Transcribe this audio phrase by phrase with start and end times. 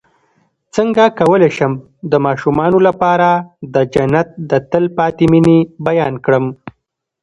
[0.75, 1.71] څنګه کولی شم
[2.11, 3.29] د ماشومانو لپاره
[3.73, 6.45] د جنت د تل پاتې مینې بیان کړم